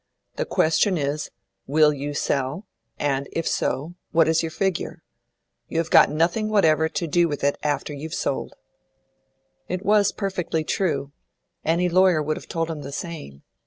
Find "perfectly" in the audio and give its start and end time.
10.11-10.63